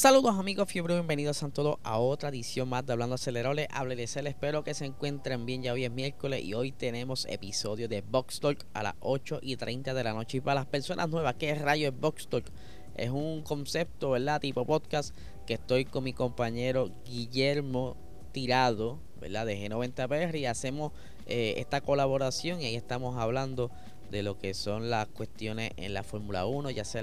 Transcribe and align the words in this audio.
Saludos 0.00 0.38
amigos 0.38 0.66
fiebre, 0.66 0.94
bienvenidos 0.94 1.42
a 1.42 1.50
todos 1.50 1.76
a 1.82 1.98
otra 1.98 2.30
edición 2.30 2.70
más 2.70 2.86
de 2.86 2.94
Hablando 2.94 3.16
Acelerable. 3.16 3.68
les 3.86 4.16
espero 4.16 4.64
que 4.64 4.72
se 4.72 4.86
encuentren 4.86 5.44
bien. 5.44 5.62
Ya 5.62 5.74
hoy 5.74 5.84
es 5.84 5.90
miércoles 5.90 6.42
y 6.42 6.54
hoy 6.54 6.72
tenemos 6.72 7.26
episodio 7.26 7.86
de 7.86 8.00
Box 8.00 8.40
Talk 8.40 8.64
a 8.72 8.82
las 8.82 8.94
8 9.00 9.40
y 9.42 9.56
30 9.56 9.92
de 9.92 10.02
la 10.02 10.14
noche. 10.14 10.38
Y 10.38 10.40
para 10.40 10.60
las 10.60 10.64
personas 10.64 11.10
nuevas, 11.10 11.34
¿qué 11.34 11.54
rayo 11.54 11.88
es 11.88 12.00
Box 12.00 12.28
Talk? 12.28 12.46
Es 12.94 13.10
un 13.10 13.42
concepto, 13.42 14.12
¿verdad? 14.12 14.40
Tipo 14.40 14.64
podcast 14.64 15.14
que 15.46 15.52
estoy 15.52 15.84
con 15.84 16.04
mi 16.04 16.14
compañero 16.14 16.90
Guillermo 17.04 17.98
Tirado, 18.32 19.00
¿verdad? 19.20 19.44
De 19.44 19.68
G90PR 19.68 20.34
y 20.34 20.46
hacemos 20.46 20.92
eh, 21.26 21.56
esta 21.58 21.82
colaboración 21.82 22.62
y 22.62 22.64
ahí 22.64 22.74
estamos 22.74 23.18
hablando 23.18 23.70
de 24.10 24.22
lo 24.22 24.38
que 24.38 24.54
son 24.54 24.90
las 24.90 25.06
cuestiones 25.08 25.72
en 25.76 25.94
la 25.94 26.02
Fórmula 26.02 26.46
1, 26.46 26.70
ya 26.70 26.84
sea 26.84 27.02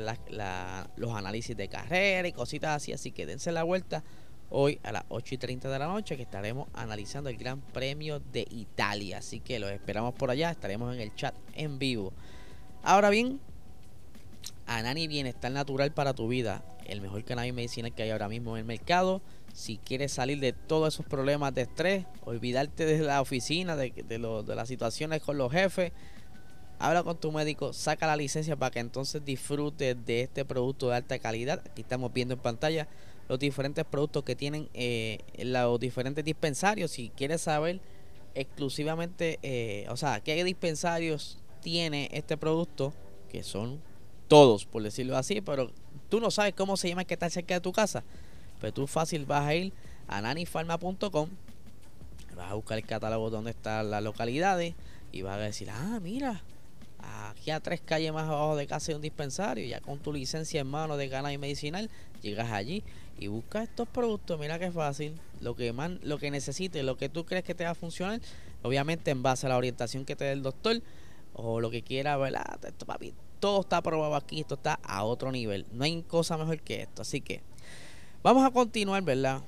los 0.98 1.12
análisis 1.14 1.56
de 1.56 1.68
carrera 1.68 2.28
y 2.28 2.34
cositas 2.34 2.76
así. 2.76 2.94
Así 2.94 3.12
que 3.12 3.26
dense 3.26 3.52
la 3.52 3.64
vuelta 3.64 4.04
hoy 4.50 4.80
a 4.84 4.92
las 4.92 5.04
8 5.10 5.36
y 5.36 5.38
30 5.38 5.70
de 5.70 5.80
la 5.80 5.88
noche 5.88 6.16
que 6.16 6.24
estaremos 6.24 6.68
analizando 6.74 7.30
el 7.30 7.38
Gran 7.38 7.62
Premio 7.62 8.20
de 8.20 8.46
Italia. 8.50 9.20
Así 9.20 9.40
que 9.40 9.60
los 9.60 9.72
esperamos 9.72 10.14
por 10.16 10.30
allá, 10.30 10.52
estaremos 10.52 10.94
en 10.94 11.02
el 11.02 11.16
chat 11.16 11.34
en 11.54 11.80
vivo. 11.80 12.14
Ahora 12.84 13.10
bien, 13.10 13.40
Anani 14.66 15.08
Bienestar 15.08 15.52
Natural 15.52 15.92
para 15.92 16.14
tu 16.14 16.28
vida, 16.28 16.64
el 16.86 17.02
mejor 17.02 17.24
cannabis 17.24 17.54
medicinal 17.54 17.94
que 17.94 18.04
hay 18.04 18.12
ahora 18.12 18.30
mismo 18.30 18.56
en 18.56 18.62
el 18.62 18.66
mercado. 18.66 19.22
Si 19.54 19.78
quieres 19.78 20.12
salir 20.12 20.40
de 20.40 20.54
todos 20.54 20.94
esos 20.94 21.06
problemas 21.06 21.54
de 21.56 21.64
estrés, 21.64 22.06
olvidarte 22.26 22.86
de 22.86 23.00
la 23.00 23.22
oficina, 23.22 23.76
de, 23.76 23.92
de 23.92 24.56
las 24.56 24.68
situaciones 24.68 25.22
con 25.22 25.38
los 25.38 25.52
jefes, 25.52 25.92
Habla 26.80 27.04
con 27.04 27.18
tu 27.18 27.32
médico, 27.32 27.74
saca 27.74 28.06
la 28.06 28.16
licencia 28.16 28.56
para 28.56 28.70
que 28.70 28.80
entonces 28.80 29.26
disfrutes 29.26 29.96
de 30.06 30.22
este 30.22 30.46
producto 30.46 30.90
de 30.90 30.98
alta 30.98 31.18
calidad. 31.18 31.62
Aquí 31.66 31.82
estamos 31.82 32.14
viendo 32.14 32.36
en 32.36 32.40
pantalla 32.40 32.88
los 33.28 33.40
diferentes 33.40 33.84
productos 33.84 34.24
que 34.24 34.36
tienen 34.36 34.70
eh, 34.74 35.20
los 35.40 35.80
diferentes 35.80 36.24
dispensarios. 36.24 36.92
Si 36.92 37.10
quieres 37.10 37.42
saber 37.42 37.82
exclusivamente, 38.36 39.40
eh, 39.42 39.88
o 39.90 39.98
sea, 39.98 40.20
qué 40.20 40.44
dispensarios 40.44 41.40
tiene 41.62 42.10
este 42.14 42.38
producto, 42.38 42.94
que 43.32 43.42
son 43.42 43.82
todos, 44.28 44.66
por 44.66 44.84
decirlo 44.84 45.18
así, 45.18 45.42
pero 45.42 45.72
tú 46.10 46.20
no 46.20 46.30
sabes 46.30 46.54
cómo 46.54 46.78
se 46.78 46.90
llama 46.90 47.02
el 47.02 47.08
que 47.08 47.16
está 47.16 47.30
cerca 47.30 47.56
de 47.56 47.62
tu 47.62 47.72
casa. 47.72 48.04
Pero 48.62 48.74
tú 48.74 48.88
fácil 48.88 49.26
vas 49.26 49.48
a 49.48 49.56
ir 49.56 49.74
a 50.08 50.22
nanifarma.com, 50.22 51.30
vas 52.36 52.52
a 52.52 52.54
buscar 52.54 52.78
el 52.78 52.86
catálogo 52.86 53.32
donde 53.32 53.52
están 53.52 53.90
las 53.90 54.04
localidades 54.04 54.76
y 55.12 55.24
vas 55.24 55.38
a 55.38 55.42
decir, 55.42 55.70
ah, 55.72 56.00
mira, 56.02 56.44
aquí 57.08 57.52
a 57.52 57.60
tres 57.60 57.82
calles 57.82 58.12
más 58.14 58.26
abajo 58.28 58.56
de 58.56 58.68
casa 58.68 58.92
hay 58.92 58.96
un 58.96 59.02
dispensario, 59.02 59.66
ya 59.66 59.80
con 59.80 60.00
tu 60.00 60.12
licencia 60.14 60.62
en 60.62 60.68
mano 60.68 60.98
de 60.98 61.06
y 61.08 61.38
medicinal, 61.38 61.90
llegas 62.22 62.52
allí 62.52 62.84
y 63.20 63.28
buscas 63.28 63.64
estos 63.64 63.88
productos, 63.88 64.40
mira 64.40 64.60
que 64.60 64.72
fácil, 64.72 65.14
lo 65.42 65.56
que 65.56 65.74
más, 65.74 65.92
lo 66.04 66.18
que 66.18 66.32
necesites, 66.32 66.84
lo 66.84 66.98
que 66.98 67.10
tú 67.10 67.26
crees 67.26 67.44
que 67.44 67.56
te 67.56 67.64
va 67.64 67.72
a 67.72 67.76
funcionar, 67.76 68.22
obviamente 68.62 69.12
en 69.12 69.24
base 69.24 69.46
a 69.46 69.50
la 69.50 69.58
orientación 69.58 70.06
que 70.06 70.16
te 70.16 70.26
dé 70.26 70.34
el 70.34 70.44
doctor 70.44 70.82
o 71.34 71.60
lo 71.60 71.70
que 71.70 71.82
quiera, 71.82 72.18
¿verdad? 72.18 72.60
Todo 73.40 73.62
está 73.62 73.78
aprobado 73.78 74.16
aquí, 74.16 74.42
esto 74.42 74.56
está 74.56 74.80
a 74.84 75.04
otro 75.04 75.32
nivel, 75.32 75.66
no 75.72 75.84
hay 75.84 76.02
cosa 76.04 76.38
mejor 76.38 76.60
que 76.62 76.82
esto, 76.82 77.04
así 77.04 77.22
que 77.22 77.42
vamos 78.24 78.46
a 78.46 78.52
continuar, 78.52 79.04
¿verdad? 79.04 79.42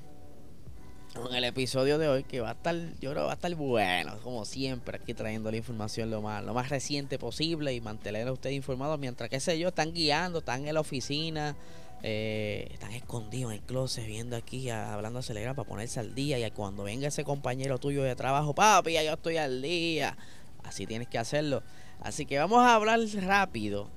En 1.16 1.36
el 1.36 1.44
episodio 1.44 1.98
de 1.98 2.08
hoy 2.08 2.24
que 2.24 2.40
va 2.40 2.50
a 2.50 2.54
estar, 2.54 2.76
yo 3.00 3.12
creo 3.12 3.26
va 3.26 3.32
a 3.32 3.36
estar 3.36 3.54
bueno, 3.56 4.18
como 4.24 4.46
siempre, 4.46 4.98
aquí 4.98 5.14
trayendo 5.14 5.50
la 5.50 5.58
información 5.58 6.10
lo 6.10 6.22
más, 6.22 6.44
lo 6.44 6.54
más 6.54 6.70
reciente 6.70 7.18
posible 7.18 7.74
y 7.74 7.82
mantener 7.82 8.28
a 8.28 8.32
ustedes 8.32 8.56
informados 8.56 9.00
mientras, 9.00 9.30
qué 9.30 9.40
sé 9.40 9.58
yo, 9.58 9.70
están 9.70 9.94
guiando, 9.94 10.40
están 10.40 10.68
en 10.68 10.74
la 10.74 10.82
oficina, 10.82 11.56
eh, 12.04 12.68
están 12.72 12.92
escondidos 12.92 13.52
en 13.52 13.60
el 13.60 13.66
closet 13.66 14.06
viendo 14.06 14.36
aquí, 14.36 14.70
hablando 14.70 15.20
acelerado 15.20 15.56
para 15.56 15.68
ponerse 15.68 16.00
al 16.00 16.14
día 16.14 16.40
y 16.40 16.52
cuando 16.52 16.84
venga 16.84 17.08
ese 17.08 17.24
compañero 17.24 17.80
tuyo 17.80 18.04
de 18.04 18.16
trabajo, 18.16 18.54
papi, 18.54 18.94
ya 18.94 19.04
yo 19.04 19.14
estoy 19.14 19.38
al 19.38 19.62
día, 19.62 20.16
así 20.64 20.86
tienes 20.86 21.08
que 21.08 21.18
hacerlo. 21.18 21.64
Así 22.02 22.26
que 22.26 22.38
vamos 22.38 22.60
a 22.60 22.76
hablar 22.76 23.00
rápido 23.22 23.90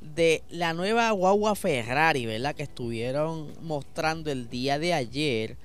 de 0.00 0.42
la 0.50 0.74
nueva 0.74 1.10
guagua 1.12 1.54
Ferrari, 1.54 2.26
¿verdad? 2.26 2.54
Que 2.54 2.64
estuvieron 2.64 3.52
mostrando 3.62 4.30
el 4.30 4.50
día 4.50 4.78
de 4.78 4.92
ayer 4.92 5.56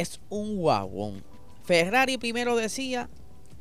es 0.00 0.20
un 0.28 0.56
guaguón. 0.56 1.22
Ferrari 1.64 2.18
primero 2.18 2.56
decía 2.56 3.08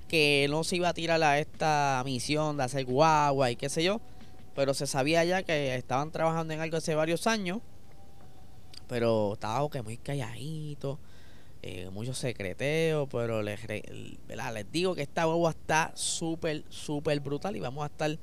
que 0.07 0.47
no 0.49 0.63
se 0.63 0.75
iba 0.75 0.89
a 0.89 0.93
tirar 0.93 1.21
a 1.23 1.39
esta 1.39 2.01
misión 2.05 2.57
de 2.57 2.63
hacer 2.63 2.85
guagua 2.85 3.51
y 3.51 3.55
qué 3.55 3.69
sé 3.69 3.83
yo, 3.83 4.01
pero 4.55 4.73
se 4.73 4.87
sabía 4.87 5.23
ya 5.23 5.43
que 5.43 5.75
estaban 5.75 6.11
trabajando 6.11 6.53
en 6.53 6.59
algo 6.59 6.77
hace 6.77 6.95
varios 6.95 7.27
años, 7.27 7.59
pero 8.87 9.33
estaba 9.33 9.69
que 9.69 9.81
muy 9.81 9.97
calladito, 9.97 10.99
eh, 11.61 11.89
mucho 11.91 12.13
secreteo, 12.13 13.07
pero 13.07 13.41
les, 13.41 13.61
les 13.67 14.71
digo 14.71 14.95
que 14.95 15.03
esta 15.03 15.25
guagua 15.25 15.51
está 15.51 15.91
súper, 15.95 16.63
súper 16.69 17.19
brutal 17.19 17.55
y 17.55 17.59
vamos 17.59 17.83
a 17.83 17.87
estar, 17.87 18.19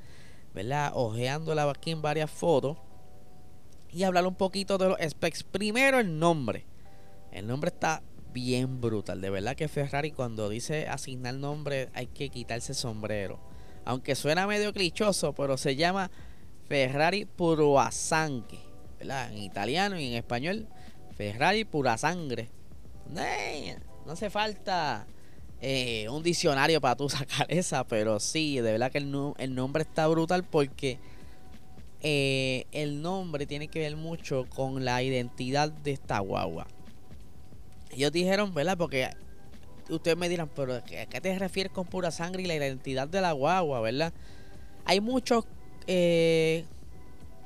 ¿verdad? 0.52 0.92
Ojeándola 0.94 1.70
aquí 1.70 1.92
en 1.92 2.02
varias 2.02 2.30
fotos 2.30 2.76
y 3.92 4.02
hablar 4.02 4.26
un 4.26 4.34
poquito 4.34 4.78
de 4.78 4.88
los 4.88 4.98
specs. 5.00 5.42
Primero 5.44 5.98
el 5.98 6.18
nombre. 6.18 6.69
El 7.32 7.46
nombre 7.46 7.68
está 7.68 8.02
bien 8.32 8.80
brutal. 8.80 9.20
De 9.20 9.30
verdad 9.30 9.56
que 9.56 9.68
Ferrari 9.68 10.12
cuando 10.12 10.48
dice 10.48 10.88
asignar 10.88 11.34
nombre 11.34 11.88
hay 11.94 12.06
que 12.06 12.28
quitarse 12.28 12.74
sombrero. 12.74 13.38
Aunque 13.84 14.14
suena 14.14 14.46
medio 14.46 14.72
clichoso, 14.72 15.32
pero 15.32 15.56
se 15.56 15.76
llama 15.76 16.10
Ferrari 16.68 17.24
Pura 17.24 17.90
Sangre. 17.90 18.58
En 19.00 19.38
italiano 19.38 19.98
y 19.98 20.08
en 20.08 20.14
español. 20.14 20.68
Ferrari 21.16 21.64
Pura 21.64 21.96
Sangre. 21.98 22.48
No 24.06 24.12
hace 24.12 24.30
falta 24.30 25.06
eh, 25.60 26.08
un 26.08 26.22
diccionario 26.22 26.80
para 26.80 26.96
tú 26.96 27.08
sacar 27.08 27.46
esa, 27.48 27.84
pero 27.84 28.20
sí, 28.20 28.56
de 28.56 28.72
verdad 28.72 28.92
que 28.92 28.98
el, 28.98 29.12
el 29.38 29.54
nombre 29.54 29.82
está 29.82 30.06
brutal 30.06 30.44
porque 30.44 30.98
eh, 32.02 32.66
el 32.72 33.02
nombre 33.02 33.46
tiene 33.46 33.68
que 33.68 33.80
ver 33.80 33.96
mucho 33.96 34.46
con 34.48 34.84
la 34.84 35.02
identidad 35.02 35.70
de 35.70 35.92
esta 35.92 36.18
guagua. 36.20 36.66
Ellos 37.90 38.12
dijeron, 38.12 38.54
¿verdad? 38.54 38.78
Porque 38.78 39.10
ustedes 39.88 40.16
me 40.16 40.28
dirán, 40.28 40.48
pero 40.54 40.74
¿a 40.74 40.82
qué 40.82 41.20
te 41.20 41.38
refieres 41.38 41.72
con 41.72 41.86
pura 41.86 42.10
sangre 42.10 42.42
y 42.42 42.46
la 42.46 42.56
identidad 42.56 43.08
de 43.08 43.20
la 43.20 43.32
guagua, 43.32 43.80
¿verdad? 43.80 44.12
Hay 44.84 45.00
muchos, 45.00 45.44
eh, 45.86 46.64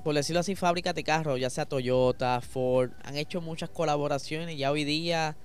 por 0.02 0.14
decirlo 0.14 0.40
así, 0.40 0.54
fábricas 0.54 0.94
de 0.94 1.04
carros, 1.04 1.40
ya 1.40 1.50
sea 1.50 1.66
Toyota, 1.66 2.40
Ford, 2.40 2.90
han 3.02 3.16
hecho 3.16 3.40
muchas 3.40 3.70
colaboraciones. 3.70 4.56
Ya 4.58 4.70
hoy 4.70 4.84
día 4.84 5.36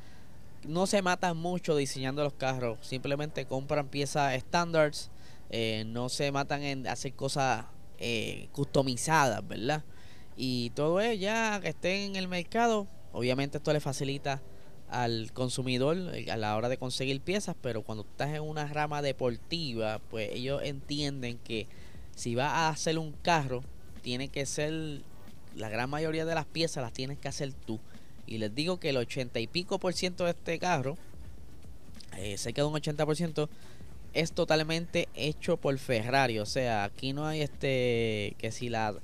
no 0.67 0.87
se 0.87 1.01
matan 1.01 1.37
mucho 1.37 1.75
diseñando 1.75 2.23
los 2.23 2.33
carros, 2.33 2.77
simplemente 2.81 3.45
compran 3.45 3.87
piezas 3.87 4.35
estándares, 4.35 5.09
eh, 5.49 5.83
no 5.87 6.09
se 6.09 6.31
matan 6.31 6.63
en 6.63 6.87
hacer 6.87 7.13
cosas 7.13 7.65
eh, 7.97 8.49
customizadas, 8.51 9.47
¿verdad? 9.47 9.83
Y 10.35 10.69
todo 10.71 11.01
ello 11.01 11.21
ya 11.21 11.59
que 11.61 11.69
estén 11.69 12.11
en 12.11 12.15
el 12.15 12.27
mercado, 12.27 12.87
obviamente 13.11 13.57
esto 13.57 13.73
le 13.73 13.79
facilita 13.79 14.41
al 14.89 15.31
consumidor 15.33 15.97
eh, 16.13 16.31
a 16.31 16.37
la 16.37 16.55
hora 16.55 16.69
de 16.69 16.77
conseguir 16.77 17.21
piezas, 17.21 17.55
pero 17.61 17.83
cuando 17.83 18.03
estás 18.03 18.29
en 18.29 18.41
una 18.41 18.67
rama 18.67 19.01
deportiva, 19.01 19.99
pues 20.09 20.29
ellos 20.33 20.61
entienden 20.63 21.37
que 21.39 21.67
si 22.15 22.35
vas 22.35 22.51
a 22.51 22.69
hacer 22.69 22.97
un 22.97 23.13
carro, 23.21 23.63
tiene 24.01 24.29
que 24.29 24.45
ser 24.45 25.01
la 25.55 25.69
gran 25.69 25.89
mayoría 25.89 26.25
de 26.25 26.35
las 26.35 26.45
piezas 26.45 26.83
las 26.83 26.93
tienes 26.93 27.17
que 27.17 27.27
hacer 27.27 27.53
tú. 27.53 27.79
Y 28.27 28.37
les 28.37 28.53
digo 28.53 28.79
que 28.79 28.89
el 28.89 28.97
80 28.97 29.39
y 29.39 29.47
pico 29.47 29.79
por 29.79 29.93
ciento 29.93 30.25
de 30.25 30.31
este 30.31 30.59
carro, 30.59 30.97
eh, 32.17 32.37
se 32.37 32.53
queda 32.53 32.67
un 32.67 32.75
80 32.75 33.05
por 33.05 33.15
ciento, 33.15 33.49
es 34.13 34.31
totalmente 34.31 35.07
hecho 35.15 35.57
por 35.57 35.77
Ferrari. 35.77 36.39
O 36.39 36.45
sea, 36.45 36.83
aquí 36.83 37.13
no 37.13 37.25
hay 37.25 37.41
este 37.41 38.35
que 38.37 38.51
si 38.51 38.69
la 38.69 38.95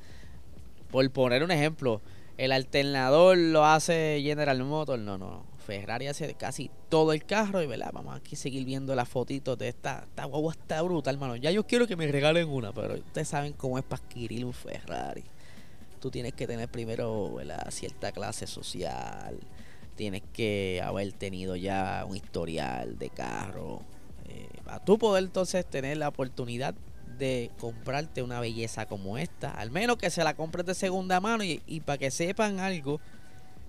por 0.92 1.10
poner 1.12 1.44
un 1.44 1.52
ejemplo, 1.52 2.02
el 2.38 2.52
alternador 2.52 3.38
lo 3.38 3.66
hace 3.66 4.22
General 4.24 4.62
Motors, 4.64 5.02
no, 5.02 5.18
no. 5.18 5.44
Ferrari 5.66 6.08
hace 6.08 6.34
casi 6.36 6.70
todo 6.90 7.12
el 7.12 7.26
carro 7.26 7.62
y 7.62 7.68
¿verdad? 7.68 7.90
vamos 7.92 8.16
aquí 8.16 8.36
a 8.36 8.38
seguir 8.38 8.66
viendo 8.66 8.94
las 8.96 9.10
fotitos 9.10 9.58
de 9.58 9.70
esta, 9.70 10.06
esta 10.08 10.26
guagua 10.26 10.54
está 10.54 10.82
bruta, 10.82 11.10
hermano. 11.10 11.36
Ya 11.36 11.52
yo 11.52 11.66
quiero 11.66 11.88
que 11.88 11.96
me 11.96 12.08
regalen 12.08 12.48
una, 12.48 12.72
pero 12.72 12.96
ustedes 12.96 13.28
saben 13.28 13.54
cómo 13.54 13.78
es 13.78 13.84
para 13.84 14.04
adquirir 14.04 14.46
un 14.46 14.54
Ferrari. 14.54 15.24
Tú 16.00 16.12
tienes 16.12 16.34
que 16.34 16.46
tener 16.46 16.70
primero 16.70 17.36
¿verdad? 17.36 17.68
cierta 17.72 18.12
clase 18.12 18.46
social, 18.46 19.40
tienes 19.96 20.22
que 20.34 20.82
haber 20.84 21.12
tenido 21.14 21.56
ya 21.56 22.06
un 22.08 22.16
historial 22.16 22.98
de 23.00 23.10
carro. 23.10 23.82
Eh, 24.28 24.48
para 24.64 24.84
tú 24.84 24.98
poder 24.98 25.24
entonces 25.24 25.66
tener 25.66 25.98
la 25.98 26.10
oportunidad 26.10 26.76
de 27.18 27.52
comprarte 27.60 28.22
una 28.22 28.40
belleza 28.40 28.86
como 28.86 29.18
esta. 29.18 29.52
Al 29.52 29.72
menos 29.72 29.98
que 29.98 30.10
se 30.10 30.24
la 30.24 30.36
compres 30.36 30.66
de 30.66 30.76
segunda 30.76 31.20
mano 31.20 31.44
y, 31.44 31.60
para 31.86 31.98
que 31.98 32.12
sepan 32.12 32.60
algo. 32.60 33.00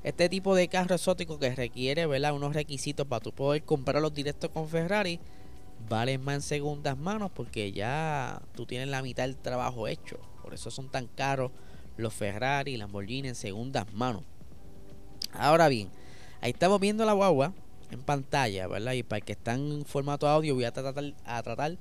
Este 0.07 0.29
tipo 0.29 0.55
de 0.55 0.69
carro 0.69 0.95
exótico 0.95 1.41
que 1.41 1.53
requiere 1.53 2.07
¿verdad? 2.07 2.33
unos 2.33 2.55
requisitos 2.55 3.09
para 3.09 3.19
tú 3.19 3.33
poder 3.33 3.65
comprarlos 3.65 4.15
directos 4.15 4.51
con 4.51 4.69
Ferrari 4.69 5.19
valen 5.89 6.23
más 6.23 6.37
en 6.37 6.43
segundas 6.43 6.97
manos 6.97 7.33
porque 7.35 7.73
ya 7.73 8.41
tú 8.55 8.67
tienes 8.67 8.87
la 8.87 9.03
mitad 9.03 9.25
del 9.25 9.37
trabajo 9.37 9.89
hecho. 9.89 10.21
Por 10.45 10.55
eso 10.55 10.71
son 10.71 10.91
tan 10.91 11.09
caros 11.09 11.51
los 11.97 12.15
Ferrari 12.15 12.77
Lamborghini 12.77 13.27
en 13.27 13.35
segundas 13.35 13.93
manos. 13.95 14.23
Ahora 15.33 15.67
bien, 15.67 15.89
ahí 16.41 16.53
estamos 16.53 16.79
viendo 16.79 17.05
la 17.05 17.13
guagua 17.13 17.53
en 17.91 18.01
pantalla, 18.01 18.69
¿verdad? 18.69 18.93
Y 18.93 19.03
para 19.03 19.19
el 19.19 19.25
que 19.25 19.33
está 19.33 19.55
en 19.55 19.85
formato 19.87 20.29
audio 20.29 20.55
voy 20.55 20.67
a 20.67 20.73
tratar, 20.73 21.79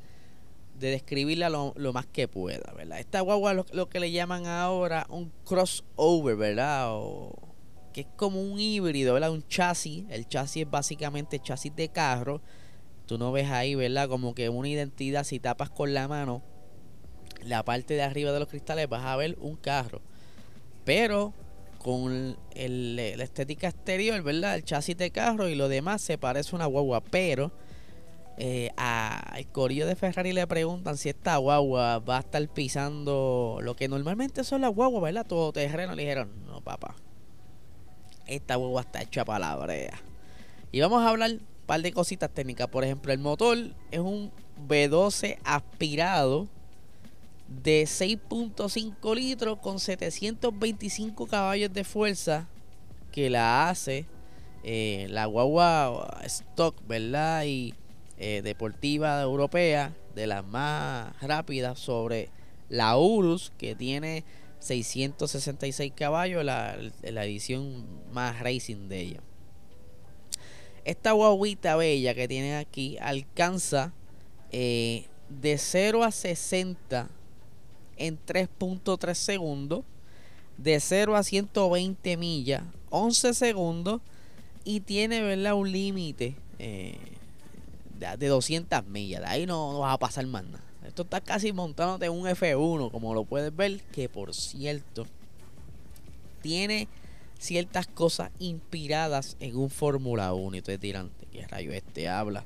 de 0.80 0.89
describirla 0.89 1.50
lo, 1.50 1.94
más 1.94 2.07
que 2.07 2.28
pueda, 2.28 2.74
¿verdad? 2.74 3.00
Esta 3.00 3.21
guagua 3.21 3.54
lo, 3.54 3.68
lo, 3.71 3.88
que 3.88 4.00
le 4.00 4.10
llaman 4.10 4.48
ahora 4.48 5.06
un 5.10 5.31
crossover, 5.45 6.36
¿verdad? 6.36 6.88
O, 6.89 7.55
que 7.95 8.01
es 8.01 8.07
como 8.18 8.42
un 8.42 8.59
híbrido, 8.59 9.13
¿verdad? 9.13 9.31
Un 9.31 9.47
chasis. 9.47 10.03
El 10.09 10.27
chasis 10.27 10.63
es 10.63 10.69
básicamente 10.69 11.39
chasis 11.39 11.74
de 11.74 11.88
carro. 11.88 12.42
Tú 13.06 13.18
no 13.18 13.31
ves 13.31 13.50
ahí, 13.50 13.74
¿verdad? 13.74 14.09
Como 14.09 14.36
que 14.36 14.50
una 14.50 14.68
identidad, 14.68 15.24
si 15.24 15.39
tapas 15.39 15.69
con 15.69 15.94
la 15.94 16.09
mano 16.09 16.44
la 17.42 17.63
parte 17.63 17.94
de 17.94 18.03
arriba 18.03 18.33
de 18.33 18.39
los 18.39 18.50
cristales, 18.50 18.89
vas 18.89 19.06
a 19.06 19.15
ver 19.15 19.38
un 19.39 19.56
carro. 19.56 20.01
Pero 20.83 21.33
con 21.77 22.36
el, 22.53 22.97
la 22.97 23.24
estética 23.24 23.69
exterior, 23.69 24.21
¿verdad? 24.24 24.56
El 24.56 24.65
chasis 24.65 24.97
de 24.97 25.12
carro 25.12 25.47
y 25.47 25.56
lo 25.56 25.69
demás 25.69 26.01
se 26.01 26.18
parece 26.18 26.50
a 26.51 26.56
una 26.57 26.65
guagua, 26.65 27.00
pero 27.00 27.53
eh, 28.38 28.71
al 28.75 29.47
corillo 29.53 29.88
de 29.88 29.95
Ferrari 29.95 30.33
le 30.33 30.45
preguntan 30.47 30.97
si 30.97 31.07
esta 31.07 31.38
guagua 31.38 32.00
va 32.00 32.18
a 32.18 32.19
estar 32.19 32.45
pisando 32.50 33.59
lo 33.62 33.74
que 33.77 33.88
normalmente 33.88 34.44
son 34.44 34.59
las 34.59 34.75
guaguas, 34.75 35.01
¿verdad? 35.01 35.25
Todo 35.25 35.53
terreno. 35.53 35.95
Le 35.95 36.01
dijeron, 36.01 36.45
no, 36.45 36.59
papá, 36.59 36.97
esta 38.27 38.56
guagua 38.56 38.81
está 38.81 39.01
hecha 39.01 39.25
para 39.25 39.39
la 39.39 39.56
brea. 39.56 40.01
Y 40.72 40.80
vamos 40.81 41.04
a 41.04 41.10
hablar 41.10 41.31
un 41.31 41.42
par 41.66 41.81
de 41.81 41.92
cositas 41.92 42.30
técnicas. 42.30 42.68
Por 42.68 42.83
ejemplo, 42.83 43.13
el 43.13 43.19
motor 43.19 43.57
es 43.92 44.00
un 44.00 44.31
V12 44.68 45.38
aspirado 45.44 46.48
de 47.48 47.83
6.5 47.83 49.16
litros 49.16 49.60
con 49.60 49.80
725 49.80 51.27
caballos 51.27 51.72
de 51.72 51.83
fuerza 51.83 52.48
que 53.12 53.30
la 53.30 53.69
hace 53.69 54.06
eh, 54.63 55.06
la 55.10 55.25
guagua 55.28 56.21
stock, 56.24 56.75
¿verdad? 56.88 57.44
Y 57.45 57.75
eh, 58.18 58.42
deportiva 58.44 59.21
europea, 59.21 59.94
de 60.16 60.25
las 60.25 60.45
más 60.45 61.13
rápidas 61.21 61.78
sobre 61.78 62.30
la 62.69 62.98
Urus, 62.98 63.51
que 63.57 63.75
tiene 63.75 64.24
666 64.66 65.94
caballos, 65.96 66.44
la, 66.44 66.78
la 67.04 67.26
edición 67.26 67.86
más 68.12 68.40
racing 68.40 68.88
de 68.88 69.02
ella. 69.02 69.22
Esta 70.86 71.14
guaguita 71.14 71.76
bella 71.76 72.14
que 72.14 72.28
tiene 72.28 72.58
aquí 72.58 72.98
alcanza 73.00 73.94
eh, 74.52 75.06
de 75.30 75.58
0 75.58 76.04
a 76.04 76.12
60 76.12 77.10
en 77.98 78.20
3.3 78.26 79.14
segundos, 79.14 79.84
de 80.58 80.80
0 80.80 81.16
a 81.16 81.24
120 81.24 82.18
millas, 82.18 82.64
11 82.90 83.34
segundos, 83.34 84.02
y 84.64 84.82
tiene 84.82 85.22
¿verdad? 85.22 85.56
un 85.56 85.72
límite 85.72 86.36
eh, 86.60 86.98
de, 88.00 88.28
200 88.28 88.86
millas. 88.86 89.24
Ahí 89.26 89.46
no, 89.46 89.80
vas 89.80 89.94
a 89.94 89.98
pasar 89.98 90.26
más 90.28 90.44
nada. 90.44 90.65
Esto 90.88 91.04
está 91.04 91.22
casi 91.22 91.52
montándote 91.52 92.10
un 92.10 92.28
F1, 92.28 92.92
como 92.92 93.14
lo 93.14 93.26
puedes 93.26 93.56
ver, 93.56 93.82
que 93.92 94.10
por 94.10 94.34
cierto, 94.34 95.06
tiene 96.42 96.88
ciertas 97.40 97.88
cosas 97.88 98.32
inspiradas 98.40 99.38
en 99.40 99.56
un 99.58 99.70
Fórmula 99.70 100.34
1. 100.34 100.56
Y 100.56 100.60
ustedes 100.60 100.80
dirán, 100.80 101.12
¿qué 101.32 101.48
rayo 101.48 101.74
este 101.74 102.08
habla? 102.08 102.46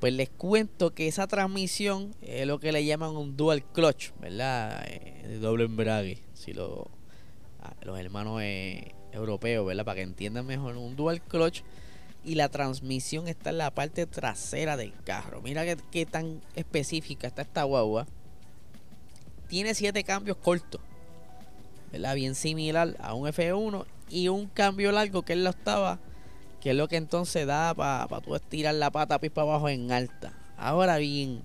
Pues 0.00 0.12
les 0.12 0.28
cuento 0.28 0.94
que 0.94 1.08
esa 1.08 1.26
transmisión 1.26 2.14
es 2.22 2.46
lo 2.46 2.60
que 2.60 2.72
le 2.72 2.84
llaman 2.84 3.16
un 3.16 3.36
dual 3.36 3.64
clutch, 3.64 4.12
¿verdad? 4.20 4.84
Eh, 4.86 5.24
de 5.26 5.38
doble 5.38 5.64
embrague. 5.64 6.18
Si 6.34 6.52
lo, 6.52 6.88
los 7.82 7.98
hermanos 7.98 8.40
eh, 8.42 8.94
europeos, 9.12 9.66
¿verdad? 9.66 9.84
Para 9.84 9.96
que 9.96 10.02
entiendan 10.02 10.46
mejor, 10.46 10.76
un 10.76 10.94
dual 10.94 11.20
clutch. 11.20 11.62
Y 12.24 12.34
la 12.34 12.48
transmisión 12.48 13.28
está 13.28 13.50
en 13.50 13.58
la 13.58 13.70
parte 13.70 14.06
trasera 14.06 14.76
del 14.76 14.92
carro. 15.04 15.40
Mira 15.40 15.64
qué, 15.90 16.06
tan 16.06 16.40
específica 16.56 17.26
está 17.26 17.42
esta 17.42 17.62
guagua. 17.62 18.06
Tiene 19.46 19.74
siete 19.74 20.04
cambios 20.04 20.36
cortos, 20.36 20.80
¿verdad? 21.90 22.14
Bien 22.14 22.34
similar 22.34 22.96
a 23.00 23.14
un 23.14 23.28
F1 23.28 23.86
y 24.10 24.28
un 24.28 24.46
cambio 24.46 24.92
largo 24.92 25.22
que 25.22 25.32
es 25.32 25.38
la 25.38 25.50
octava 25.50 25.98
que 26.60 26.70
es 26.70 26.76
lo 26.76 26.88
que 26.88 26.96
entonces 26.96 27.46
da 27.46 27.74
para 27.74 28.08
pa 28.08 28.20
tú 28.20 28.34
estirar 28.34 28.74
la 28.74 28.90
pata 28.90 29.18
para 29.18 29.42
abajo 29.42 29.68
en 29.68 29.92
alta. 29.92 30.32
Ahora 30.56 30.98
bien, 30.98 31.42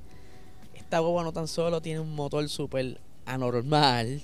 esta 0.73 0.99
guagua 0.99 1.23
no 1.23 1.33
tan 1.33 1.47
solo 1.47 1.81
tiene 1.81 1.99
un 1.99 2.15
motor 2.15 2.49
súper 2.49 2.99
anormal, 3.25 4.21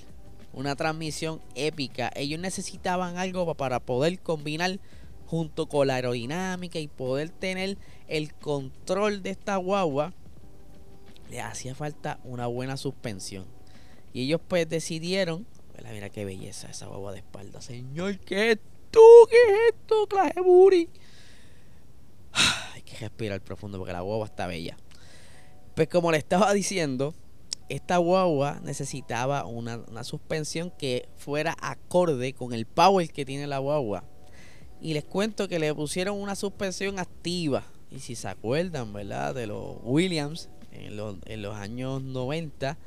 una 0.52 0.74
transmisión 0.74 1.40
épica. 1.54 2.10
Ellos 2.16 2.40
necesitaban 2.40 3.18
algo 3.18 3.54
para 3.54 3.78
poder 3.78 4.18
combinar 4.18 4.78
junto 5.30 5.68
con 5.68 5.86
la 5.86 5.94
aerodinámica 5.94 6.80
y 6.80 6.88
poder 6.88 7.30
tener 7.30 7.78
el 8.08 8.34
control 8.34 9.22
de 9.22 9.30
esta 9.30 9.54
guagua. 9.58 10.12
Le 11.30 11.40
hacía 11.40 11.76
falta 11.76 12.18
una 12.24 12.48
buena 12.48 12.76
suspensión. 12.76 13.46
Y 14.12 14.22
ellos 14.22 14.40
pues 14.48 14.68
decidieron, 14.68 15.46
mira, 15.92 16.10
qué 16.10 16.24
belleza 16.24 16.68
esa 16.68 16.86
guagua 16.86 17.12
de 17.12 17.18
espalda, 17.18 17.62
señor, 17.62 18.18
¿qué 18.18 18.58
tú? 18.90 19.00
¿Qué 19.30 19.36
es 19.36 19.74
esto? 19.74 20.08
Clase. 20.08 20.34
Hay 22.74 22.82
que 22.82 22.96
respirar 22.96 23.40
profundo 23.40 23.78
porque 23.78 23.92
la 23.92 24.00
guagua 24.00 24.26
está 24.26 24.48
bella. 24.48 24.76
Pues 25.76 25.86
como 25.86 26.10
le 26.10 26.18
estaba 26.18 26.52
diciendo, 26.52 27.14
esta 27.68 27.98
guagua 27.98 28.58
necesitaba 28.64 29.44
una, 29.44 29.76
una, 29.76 30.02
suspensión 30.02 30.72
que 30.72 31.08
fuera 31.14 31.54
acorde 31.60 32.32
con 32.32 32.52
el 32.52 32.66
power 32.66 33.12
que 33.12 33.24
tiene 33.24 33.46
la 33.46 33.58
guagua. 33.58 34.02
Y 34.80 34.94
les 34.94 35.04
cuento 35.04 35.48
que 35.48 35.58
le 35.58 35.74
pusieron 35.74 36.18
una 36.20 36.34
suspensión 36.34 36.98
activa. 36.98 37.64
Y 37.90 38.00
si 38.00 38.14
se 38.14 38.28
acuerdan, 38.28 38.92
¿verdad? 38.92 39.34
De 39.34 39.46
los 39.46 39.76
Williams 39.82 40.48
en 40.72 40.96
los, 40.96 41.16
en 41.26 41.42
los 41.42 41.56
años 41.56 42.02
90 42.02 42.78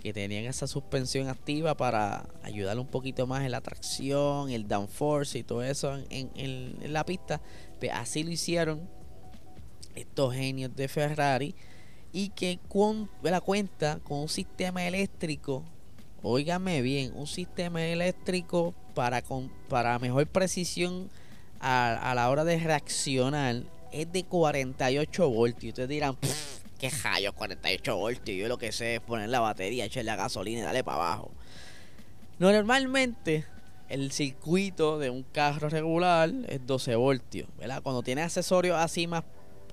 que 0.00 0.12
tenían 0.12 0.44
esa 0.44 0.66
suspensión 0.66 1.28
activa 1.28 1.76
para 1.76 2.26
ayudar 2.42 2.78
un 2.78 2.86
poquito 2.86 3.26
más 3.26 3.44
en 3.44 3.52
la 3.52 3.60
tracción, 3.60 4.50
el 4.50 4.66
downforce 4.66 5.38
y 5.38 5.42
todo 5.42 5.62
eso 5.62 5.98
en, 6.08 6.92
la 6.92 7.04
pista. 7.04 7.40
Pues 7.78 7.92
así 7.92 8.24
lo 8.24 8.30
hicieron 8.30 8.88
estos 9.94 10.34
genios 10.34 10.74
de 10.74 10.88
Ferrari 10.88 11.54
y 12.12 12.30
que 12.30 12.58
con 12.68 13.10
la 13.22 13.40
cuenta 13.40 14.00
con 14.02 14.20
un 14.20 14.28
sistema 14.28 14.86
eléctrico, 14.86 15.64
óigame 16.22 16.82
bien, 16.82 17.12
un 17.14 17.26
sistema 17.26 17.84
eléctrico 17.84 18.74
para, 18.94 19.22
con, 19.22 19.52
para 19.68 19.98
mejor 19.98 20.26
precisión 20.26 21.10
a, 21.60 22.12
la 22.14 22.30
hora 22.30 22.44
de 22.44 22.58
reaccionar 22.58 23.62
es 23.92 24.10
de 24.12 24.24
48 24.24 25.30
voltios. 25.30 25.64
Y 25.64 25.68
ustedes 25.68 25.88
dirán, 25.88 26.16
¿Qué 26.78 26.88
rayos? 26.88 27.34
48 27.34 27.96
voltios. 27.96 28.38
Yo 28.38 28.48
lo 28.48 28.56
que 28.56 28.72
sé 28.72 28.94
es 28.96 29.00
poner 29.00 29.28
la 29.28 29.40
batería, 29.40 29.84
echarle 29.84 30.10
la 30.10 30.16
gasolina 30.16 30.60
y 30.60 30.62
darle 30.62 30.82
para 30.82 30.96
abajo. 30.96 31.30
Normalmente, 32.38 33.44
el 33.90 34.12
circuito 34.12 34.98
de 34.98 35.10
un 35.10 35.22
carro 35.22 35.68
regular 35.68 36.32
es 36.48 36.66
12 36.66 36.94
voltios. 36.94 37.48
¿verdad? 37.58 37.82
Cuando 37.82 38.02
tiene 38.02 38.22
accesorios 38.22 38.78
así 38.78 39.06
más 39.06 39.24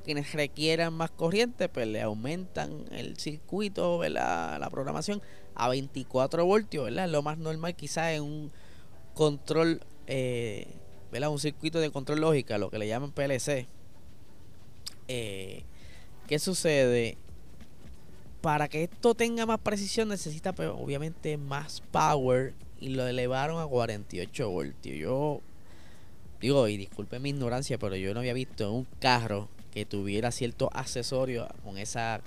quienes 0.04 0.34
requieran 0.34 0.94
más 0.94 1.12
corriente, 1.12 1.68
pues 1.68 1.86
le 1.86 2.02
aumentan 2.02 2.86
el 2.92 3.18
circuito, 3.18 3.98
¿verdad? 3.98 4.58
la 4.58 4.70
programación 4.70 5.22
a 5.54 5.68
24 5.68 6.46
voltios, 6.46 6.86
¿verdad? 6.86 7.10
Lo 7.10 7.22
más 7.22 7.38
normal 7.38 7.76
quizás 7.76 8.14
en 8.14 8.24
un 8.24 8.52
control, 9.14 9.82
eh, 10.08 10.68
¿verdad? 11.12 11.30
Un 11.30 11.40
circuito 11.40 11.80
de 11.80 11.92
control 11.92 12.22
lógica, 12.22 12.58
lo 12.58 12.70
que 12.70 12.80
le 12.80 12.88
llaman 12.88 13.12
PLC. 13.12 13.68
Eh, 15.08 15.64
¿Qué 16.28 16.40
sucede? 16.40 17.18
Para 18.42 18.68
que 18.68 18.84
esto 18.84 19.16
tenga 19.16 19.46
más 19.46 19.60
precisión 19.60 20.10
necesita 20.10 20.54
pues, 20.54 20.70
obviamente 20.70 21.38
más 21.38 21.82
power 21.92 22.54
y 22.80 22.90
lo 22.90 23.08
elevaron 23.08 23.62
a 23.62 23.66
48 23.66 24.50
voltios. 24.50 24.98
Yo 24.98 25.42
digo, 26.40 26.68
y 26.68 26.78
disculpe 26.78 27.20
mi 27.20 27.30
ignorancia, 27.30 27.78
pero 27.78 27.96
yo 27.96 28.14
no 28.14 28.20
había 28.20 28.34
visto 28.34 28.72
un 28.72 28.86
carro 29.00 29.50
que 29.72 29.86
tuviera 29.86 30.32
ciertos 30.32 30.70
accesorios 30.74 31.48
con 31.64 31.78
esa 31.78 32.22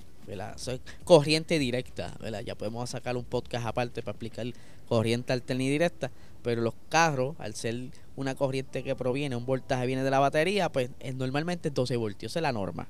corriente 1.05 1.59
directa. 1.59 2.17
Ya 2.45 2.55
podemos 2.55 2.91
sacar 2.91 3.17
un 3.17 3.25
podcast 3.25 3.67
aparte 3.67 4.03
para 4.03 4.13
explicar 4.13 4.47
corriente 4.89 5.33
alterna 5.33 5.63
y 5.65 5.69
directa, 5.69 6.11
pero 6.43 6.63
los 6.63 6.75
carros, 6.89 7.37
al 7.39 7.55
ser 7.55 7.91
una 8.21 8.35
corriente 8.35 8.83
que 8.83 8.95
proviene, 8.95 9.37
un 9.37 9.47
voltaje 9.47 9.87
viene 9.87 10.05
de 10.05 10.11
la 10.11 10.19
batería, 10.19 10.71
pues 10.71 10.91
es 11.01 11.15
normalmente 11.15 11.71
12 11.71 11.97
voltios, 11.97 12.37
es 12.37 12.43
la 12.43 12.53
norma. 12.53 12.89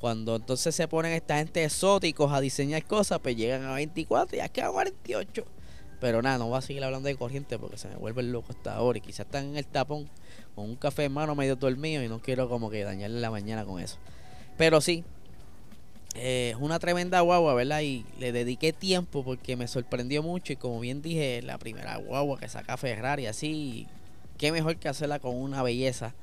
Cuando 0.00 0.36
entonces 0.36 0.74
se 0.74 0.88
ponen 0.88 1.12
esta 1.12 1.36
gente 1.36 1.62
exóticos 1.62 2.32
a 2.32 2.40
diseñar 2.40 2.84
cosas, 2.84 3.18
pues 3.20 3.36
llegan 3.36 3.64
a 3.64 3.74
24 3.74 4.36
y 4.36 4.40
aquí 4.40 4.60
a 4.60 4.70
48. 4.70 5.44
Pero 6.00 6.22
nada, 6.22 6.38
no 6.38 6.48
voy 6.48 6.56
a 6.56 6.62
seguir 6.62 6.82
hablando 6.82 7.06
de 7.06 7.16
corriente 7.16 7.58
porque 7.58 7.76
se 7.76 7.88
me 7.88 7.96
vuelve 7.96 8.22
loco 8.22 8.46
hasta 8.50 8.74
ahora. 8.74 8.96
Y 8.96 9.02
quizás 9.02 9.26
están 9.26 9.44
en 9.46 9.56
el 9.58 9.66
tapón 9.66 10.08
con 10.54 10.64
un 10.64 10.76
café 10.76 11.04
en 11.04 11.12
mano 11.12 11.34
medio 11.34 11.56
dormido 11.56 12.02
y 12.02 12.08
no 12.08 12.20
quiero 12.20 12.48
como 12.48 12.70
que 12.70 12.82
dañarle 12.82 13.20
la 13.20 13.30
mañana 13.30 13.66
con 13.66 13.78
eso. 13.78 13.98
Pero 14.56 14.80
sí, 14.80 15.04
eh, 16.14 16.52
es 16.54 16.60
una 16.60 16.78
tremenda 16.78 17.20
guagua, 17.20 17.52
¿verdad? 17.52 17.82
Y 17.82 18.06
le 18.18 18.32
dediqué 18.32 18.72
tiempo 18.72 19.22
porque 19.22 19.56
me 19.56 19.68
sorprendió 19.68 20.22
mucho. 20.22 20.54
Y 20.54 20.56
como 20.56 20.80
bien 20.80 21.02
dije, 21.02 21.42
la 21.42 21.58
primera 21.58 21.96
guagua 21.96 22.38
que 22.38 22.48
saca 22.48 22.78
Ferrari, 22.78 23.26
así, 23.26 23.86
qué 24.40 24.52
mejor 24.52 24.76
que 24.78 24.88
hacerla 24.88 25.18
con 25.18 25.36
una 25.36 25.62
belleza. 25.62 26.14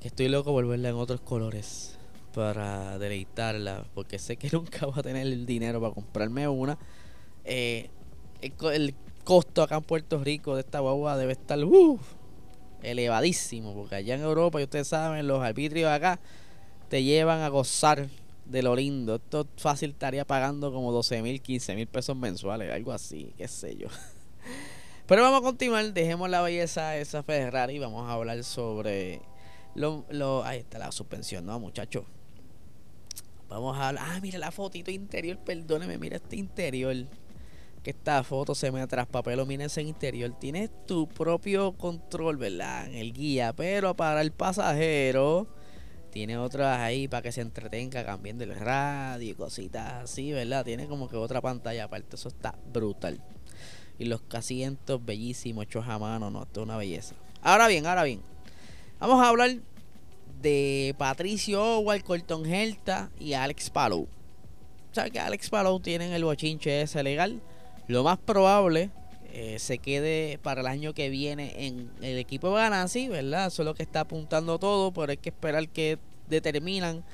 Que 0.00 0.08
estoy 0.08 0.28
loco 0.28 0.52
por 0.52 0.66
verla 0.66 0.90
en 0.90 0.94
otros 0.94 1.20
colores 1.20 1.98
para 2.32 2.96
deleitarla. 2.96 3.84
Porque 3.92 4.20
sé 4.20 4.36
que 4.36 4.48
nunca 4.52 4.86
voy 4.86 4.94
a 4.96 5.02
tener 5.02 5.26
el 5.26 5.44
dinero 5.44 5.80
para 5.80 5.92
comprarme 5.92 6.46
una. 6.46 6.78
Eh, 7.44 7.90
el, 8.40 8.94
costo 9.24 9.62
acá 9.62 9.76
en 9.76 9.82
Puerto 9.82 10.22
Rico 10.22 10.54
de 10.54 10.60
esta 10.60 10.78
guagua 10.78 11.16
debe 11.16 11.32
estar 11.32 11.58
elevadísimo. 12.82 13.74
Porque 13.74 13.96
allá 13.96 14.14
en 14.14 14.22
Europa, 14.22 14.60
y 14.60 14.64
ustedes 14.64 14.86
saben, 14.86 15.26
los 15.26 15.42
arbitrios 15.42 15.90
acá 15.90 16.20
te 16.88 17.02
llevan 17.02 17.40
a 17.40 17.48
gozar 17.48 18.08
de 18.46 18.62
lo 18.62 18.76
lindo. 18.76 19.16
Esto 19.16 19.48
fácil 19.56 19.90
estaría 19.90 20.24
pagando 20.24 20.72
como 20.72 20.92
12 20.92 21.20
mil, 21.20 21.42
15 21.42 21.74
mil 21.74 21.88
pesos 21.88 22.16
mensuales, 22.16 22.72
algo 22.72 22.92
así, 22.92 23.34
qué 23.36 23.48
sé 23.48 23.76
yo. 23.76 23.88
Pero 25.10 25.22
vamos 25.22 25.40
a 25.40 25.42
continuar, 25.42 25.92
dejemos 25.92 26.30
la 26.30 26.40
belleza 26.40 26.90
de 26.90 27.00
esa 27.00 27.24
Ferrari 27.24 27.74
y 27.74 27.78
vamos 27.80 28.08
a 28.08 28.12
hablar 28.12 28.44
sobre 28.44 29.20
lo, 29.74 30.44
ahí 30.44 30.60
está 30.60 30.78
la 30.78 30.92
suspensión, 30.92 31.44
¿no, 31.44 31.58
muchachos? 31.58 32.04
Vamos 33.48 33.76
a 33.76 33.88
hablar, 33.88 34.04
ah, 34.08 34.20
mira 34.22 34.38
la 34.38 34.52
fotito 34.52 34.92
interior, 34.92 35.36
perdóneme, 35.38 35.98
mira 35.98 36.14
este 36.14 36.36
interior. 36.36 36.94
Que 37.82 37.90
esta 37.90 38.22
foto 38.22 38.54
se 38.54 38.70
me 38.70 38.86
traspapeló, 38.86 39.46
mira 39.46 39.64
ese 39.64 39.82
interior. 39.82 40.32
Tienes 40.38 40.70
tu 40.86 41.08
propio 41.08 41.72
control, 41.72 42.36
¿verdad? 42.36 42.86
En 42.86 42.94
el 42.94 43.12
guía, 43.12 43.52
pero 43.52 43.96
para 43.96 44.20
el 44.20 44.30
pasajero 44.30 45.48
tiene 46.12 46.38
otras 46.38 46.78
ahí 46.78 47.08
para 47.08 47.22
que 47.22 47.32
se 47.32 47.40
entretenga 47.40 48.04
cambiando 48.04 48.44
el 48.44 48.54
radio 48.54 49.32
y 49.32 49.34
cositas 49.34 50.04
así, 50.04 50.30
¿verdad? 50.30 50.64
Tiene 50.64 50.86
como 50.86 51.08
que 51.08 51.16
otra 51.16 51.40
pantalla 51.40 51.82
aparte. 51.86 52.14
Eso 52.14 52.28
está 52.28 52.56
brutal. 52.72 53.20
Y 54.00 54.06
los 54.06 54.22
asientos 54.32 55.04
bellísimos, 55.04 55.64
hechos 55.64 55.86
a 55.86 55.98
mano, 55.98 56.30
¿no? 56.30 56.42
Esto 56.42 56.62
es 56.62 56.64
una 56.64 56.78
belleza. 56.78 57.14
Ahora 57.42 57.68
bien, 57.68 57.86
ahora 57.86 58.02
bien. 58.02 58.20
Vamos 58.98 59.22
a 59.22 59.28
hablar 59.28 59.58
de 60.40 60.94
Patricio 60.98 61.62
Howard, 61.62 62.02
Colton 62.02 62.46
Helta 62.46 63.10
y 63.20 63.34
Alex 63.34 63.70
Palou. 63.70 64.08
Sea 64.92 65.10
que 65.10 65.20
Alex 65.20 65.50
Palou 65.50 65.78
tienen 65.80 66.12
el 66.12 66.24
bochinche 66.24 66.80
ese 66.80 67.02
legal. 67.02 67.42
Lo 67.88 68.02
más 68.02 68.18
probable 68.18 68.90
eh, 69.32 69.58
se 69.58 69.78
quede 69.78 70.38
para 70.38 70.62
el 70.62 70.66
año 70.66 70.94
que 70.94 71.08
viene 71.10 71.66
en 71.66 71.90
el 72.00 72.18
equipo 72.18 72.48
de 72.48 72.56
Ganassi, 72.56 73.08
¿verdad? 73.08 73.48
Eso 73.48 73.62
es 73.62 73.66
lo 73.66 73.74
que 73.74 73.82
está 73.82 74.00
apuntando 74.00 74.58
todo, 74.58 74.92
pero 74.92 75.10
hay 75.10 75.18
que 75.18 75.28
esperar 75.28 75.68
que 75.68 75.98
determinan 76.28 77.04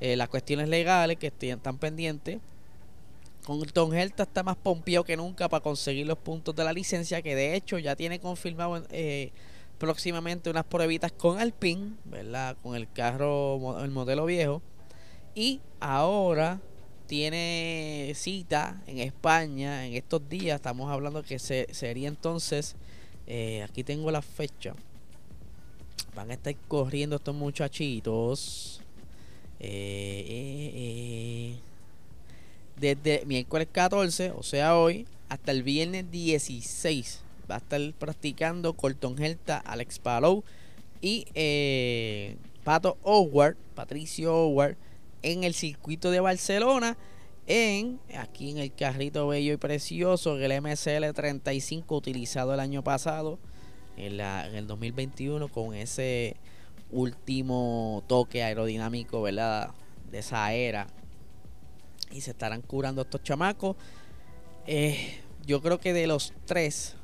eh, 0.00 0.16
las 0.16 0.28
cuestiones 0.28 0.68
legales 0.68 1.16
que 1.16 1.32
están 1.38 1.78
pendientes. 1.78 2.40
Con 3.44 3.60
Tom 3.66 3.92
Helta 3.92 4.22
está 4.22 4.42
más 4.42 4.56
pompeado 4.56 5.04
que 5.04 5.16
nunca 5.16 5.48
para 5.48 5.62
conseguir 5.62 6.06
los 6.06 6.16
puntos 6.16 6.56
de 6.56 6.64
la 6.64 6.72
licencia, 6.72 7.20
que 7.20 7.34
de 7.34 7.54
hecho 7.54 7.78
ya 7.78 7.94
tiene 7.94 8.18
confirmado 8.18 8.82
eh, 8.90 9.32
próximamente 9.78 10.48
unas 10.48 10.64
pruebitas 10.64 11.12
con 11.12 11.38
Alpine, 11.38 11.92
¿verdad? 12.06 12.56
Con 12.62 12.74
el 12.74 12.90
carro, 12.90 13.82
el 13.84 13.90
modelo 13.90 14.24
viejo. 14.24 14.62
Y 15.34 15.60
ahora 15.78 16.60
tiene 17.06 18.12
cita 18.14 18.82
en 18.86 18.98
España 18.98 19.86
en 19.86 19.94
estos 19.94 20.26
días. 20.28 20.56
Estamos 20.56 20.90
hablando 20.90 21.22
que 21.22 21.38
se, 21.38 21.66
sería 21.72 22.08
entonces, 22.08 22.76
eh, 23.26 23.62
aquí 23.62 23.84
tengo 23.84 24.10
la 24.10 24.22
fecha. 24.22 24.74
Van 26.14 26.30
a 26.30 26.34
estar 26.34 26.54
corriendo 26.68 27.16
estos 27.16 27.34
muchachitos. 27.34 28.80
Eh, 29.60 30.70
eh, 30.76 31.58
desde 32.76 33.24
miércoles 33.26 33.68
14, 33.70 34.32
o 34.32 34.42
sea 34.42 34.76
hoy, 34.76 35.06
hasta 35.28 35.52
el 35.52 35.62
viernes 35.62 36.10
16. 36.10 37.22
Va 37.50 37.56
a 37.56 37.58
estar 37.58 37.80
practicando 37.98 38.74
Colton 38.74 39.22
Helta, 39.22 39.58
Alex 39.58 39.98
Palou 39.98 40.44
y 41.00 41.26
Pato 42.64 42.96
Howard, 43.02 43.56
Patricio 43.74 44.34
Howard 44.34 44.76
en 45.22 45.44
el 45.44 45.54
circuito 45.54 46.10
de 46.10 46.20
Barcelona. 46.20 46.96
En 47.46 48.00
aquí 48.16 48.50
en 48.50 48.58
el 48.58 48.72
carrito 48.72 49.28
bello 49.28 49.52
y 49.52 49.56
precioso, 49.58 50.38
el 50.38 50.62
MSL 50.62 51.12
35 51.12 51.94
utilizado 51.94 52.54
el 52.54 52.60
año 52.60 52.82
pasado, 52.82 53.38
en, 53.98 54.16
la, 54.16 54.46
en 54.46 54.54
el 54.54 54.66
2021, 54.66 55.48
con 55.48 55.74
ese 55.74 56.36
último 56.90 58.02
toque 58.06 58.42
aerodinámico, 58.42 59.20
¿verdad? 59.20 59.72
De 60.10 60.20
esa 60.20 60.54
era. 60.54 60.86
Y 62.14 62.20
se 62.20 62.30
estarán 62.30 62.62
curando 62.62 63.02
estos 63.02 63.22
chamacos. 63.22 63.76
Eh, 64.66 65.20
yo 65.44 65.60
creo 65.60 65.80
que 65.80 65.92
de 65.92 66.06
los 66.06 66.32
tres, 66.46 66.94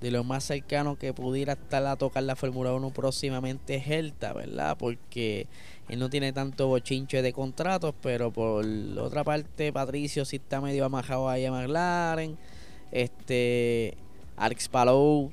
de 0.00 0.10
lo 0.10 0.24
más 0.24 0.44
cercano 0.44 0.98
que 0.98 1.12
pudiera 1.12 1.52
estar 1.52 1.84
a 1.86 1.96
tocar 1.96 2.22
la 2.22 2.36
Fórmula 2.36 2.72
1 2.72 2.90
próximamente 2.90 3.76
es 3.76 3.86
Helta, 3.86 4.32
¿verdad? 4.32 4.76
Porque 4.78 5.46
él 5.90 5.98
no 5.98 6.08
tiene 6.10 6.32
tanto 6.32 6.68
bochinche 6.68 7.20
de 7.20 7.32
contratos, 7.34 7.94
pero 8.00 8.32
por 8.32 8.64
otra 8.98 9.22
parte 9.24 9.72
Patricio 9.72 10.24
sí 10.24 10.36
está 10.36 10.60
medio 10.60 10.86
amajado 10.86 11.28
ahí 11.28 11.44
a 11.44 11.52
McLaren. 11.52 12.38
Este 12.90 13.94
Alex 14.36 14.68
Palou 14.68 15.32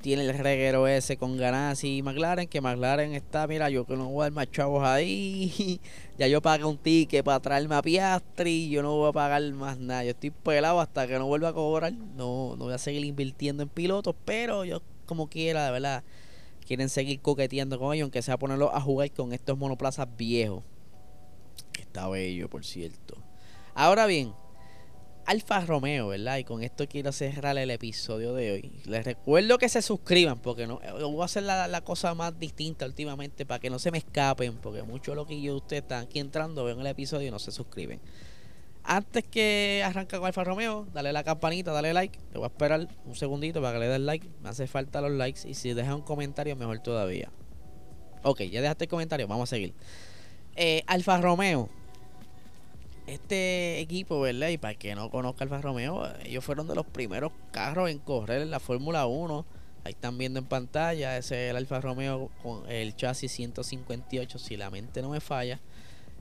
tiene 0.00 0.22
el 0.24 0.36
reguero 0.38 0.86
ese 0.86 1.16
con 1.16 1.36
Ganassi 1.36 1.98
y 1.98 2.02
McLaren, 2.02 2.48
que 2.48 2.60
McLaren 2.60 3.14
está, 3.14 3.46
mira, 3.46 3.68
yo 3.68 3.84
que 3.84 3.96
no 3.96 4.08
voy 4.08 4.22
a 4.22 4.24
dar 4.24 4.32
más 4.32 4.50
chavos 4.50 4.82
ahí, 4.82 5.80
ya 6.18 6.26
yo 6.26 6.40
pagué 6.40 6.64
un 6.64 6.78
ticket 6.78 7.24
para 7.24 7.40
traerme 7.40 7.74
a 7.74 7.82
Piastri, 7.82 8.70
yo 8.70 8.82
no 8.82 8.96
voy 8.96 9.10
a 9.10 9.12
pagar 9.12 9.42
más 9.52 9.78
nada, 9.78 10.04
yo 10.04 10.10
estoy 10.10 10.30
pelado 10.30 10.80
hasta 10.80 11.06
que 11.06 11.18
no 11.18 11.26
vuelva 11.26 11.50
a 11.50 11.52
cobrar, 11.52 11.92
no, 11.92 12.56
no 12.56 12.64
voy 12.64 12.72
a 12.72 12.78
seguir 12.78 13.04
invirtiendo 13.04 13.62
en 13.62 13.68
pilotos, 13.68 14.14
pero 14.24 14.64
yo 14.64 14.80
como 15.06 15.28
quiera, 15.28 15.66
de 15.66 15.72
verdad, 15.72 16.02
quieren 16.66 16.88
seguir 16.88 17.20
coqueteando 17.20 17.78
con 17.78 17.94
ellos, 17.94 18.04
aunque 18.04 18.22
sea 18.22 18.38
ponerlo 18.38 18.74
a 18.74 18.80
jugar 18.80 19.10
con 19.12 19.32
estos 19.32 19.58
monoplazas 19.58 20.08
viejos, 20.16 20.62
está 21.78 22.08
bello, 22.08 22.48
por 22.48 22.64
cierto. 22.64 23.16
Ahora 23.74 24.06
bien, 24.06 24.32
Alfa 25.26 25.60
Romeo, 25.60 26.08
¿verdad? 26.08 26.38
Y 26.38 26.44
con 26.44 26.62
esto 26.62 26.88
quiero 26.88 27.12
cerrar 27.12 27.56
el 27.58 27.70
episodio 27.70 28.34
de 28.34 28.52
hoy. 28.52 28.72
Les 28.86 29.04
recuerdo 29.04 29.58
que 29.58 29.68
se 29.68 29.82
suscriban, 29.82 30.38
porque 30.40 30.66
no 30.66 30.80
voy 30.80 31.22
a 31.22 31.24
hacer 31.24 31.44
la, 31.44 31.80
cosa 31.82 32.14
más 32.14 32.38
distinta 32.38 32.86
últimamente 32.86 33.46
para 33.46 33.60
que 33.60 33.70
no 33.70 33.78
se 33.78 33.90
me 33.90 33.98
escapen, 33.98 34.56
porque 34.56 34.82
muchos 34.82 35.16
de 35.16 35.24
que 35.26 35.40
yo 35.40 35.56
ustedes 35.56 35.82
están 35.82 36.04
aquí 36.04 36.18
entrando, 36.18 36.64
ven 36.64 36.80
el 36.80 36.86
episodio 36.86 37.28
y 37.28 37.30
no 37.30 37.38
se 37.38 37.52
suscriben. 37.52 38.00
Antes 38.82 39.24
que 39.24 39.82
arranca 39.84 40.18
con 40.18 40.26
Alfa 40.26 40.42
Romeo, 40.42 40.86
dale 40.92 41.12
la 41.12 41.22
campanita, 41.22 41.70
dale 41.70 41.92
like. 41.92 42.18
Te 42.32 42.38
voy 42.38 42.44
a 42.44 42.48
esperar 42.48 42.88
un 43.04 43.14
segundito 43.14 43.60
para 43.60 43.74
que 43.74 43.80
le 43.80 43.88
des 43.88 44.00
like. 44.00 44.28
Me 44.42 44.48
hace 44.48 44.66
falta 44.66 45.00
los 45.00 45.12
likes. 45.12 45.48
Y 45.48 45.54
si 45.54 45.74
dejas 45.74 45.94
un 45.94 46.02
comentario, 46.02 46.56
mejor 46.56 46.78
todavía. 46.80 47.30
Ok, 48.22 48.42
ya 48.42 48.60
dejaste 48.60 48.84
el 48.84 48.90
comentario, 48.90 49.28
vamos 49.28 49.48
a 49.48 49.54
seguir. 49.54 49.74
Eh, 50.56 50.82
Alfa 50.86 51.20
Romeo 51.20 51.70
este 53.10 53.80
equipo, 53.80 54.20
¿verdad? 54.20 54.48
Y 54.48 54.58
para 54.58 54.72
el 54.72 54.78
que 54.78 54.94
no 54.94 55.10
conozca 55.10 55.44
Alfa 55.44 55.60
Romeo, 55.60 56.08
ellos 56.24 56.44
fueron 56.44 56.68
de 56.68 56.74
los 56.74 56.86
primeros 56.86 57.32
carros 57.52 57.90
en 57.90 57.98
correr 57.98 58.42
en 58.42 58.50
la 58.50 58.60
Fórmula 58.60 59.06
1. 59.06 59.44
Ahí 59.84 59.92
están 59.92 60.18
viendo 60.18 60.38
en 60.38 60.44
pantalla, 60.44 61.16
ese 61.16 61.46
es 61.46 61.50
el 61.50 61.56
Alfa 61.56 61.80
Romeo 61.80 62.30
con 62.42 62.70
el 62.70 62.94
chasis 62.96 63.32
158, 63.32 64.38
si 64.38 64.56
la 64.56 64.70
mente 64.70 65.02
no 65.02 65.10
me 65.10 65.20
falla, 65.20 65.58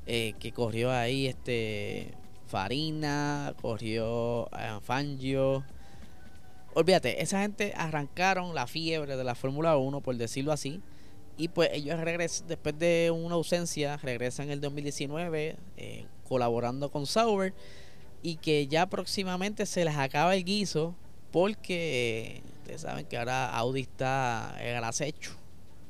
eh, 0.05 0.34
que 0.39 0.51
corrió 0.51 0.91
ahí 0.91 1.27
este 1.27 2.13
Farina, 2.48 3.53
corrió 3.62 4.50
eh, 4.58 4.79
Fangio. 4.81 5.63
Olvídate, 6.74 7.22
esa 7.22 7.41
gente 7.41 7.74
arrancaron 7.75 8.55
la 8.55 8.65
fiebre 8.65 9.17
de 9.17 9.24
la 9.24 9.36
Fórmula 9.36 9.77
1, 9.77 10.01
por 10.01 10.15
decirlo 10.15 10.51
así. 10.51 10.81
Y 11.38 11.50
pues 11.50 11.69
ellos 11.74 12.00
regresan, 12.00 12.48
después 12.48 12.77
de 12.77 13.12
una 13.15 13.36
ausencia, 13.36 13.98
regresan 13.98 14.48
en 14.48 14.51
el 14.51 14.62
2019. 14.62 15.58
Eh, 15.77 16.05
colaborando 16.29 16.89
con 16.89 17.05
Sauber 17.05 17.53
y 18.21 18.38
que 18.38 18.67
ya 18.67 18.86
próximamente 18.86 19.65
se 19.65 19.83
les 19.83 19.98
acaba 19.98 20.36
el 20.36 20.45
guiso 20.45 20.95
porque 21.31 22.41
ustedes 22.59 22.81
saben 22.81 23.05
que 23.05 23.17
ahora 23.17 23.50
Audi 23.57 23.81
está 23.81 24.55
en 24.59 24.77
el 24.77 24.83
acecho 24.83 25.31